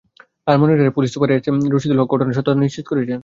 [0.45, 3.19] লালমনিরহাটের police super S M Rashidul Haque ঘটনার সত্যতা নিশ্চিত করেছেন।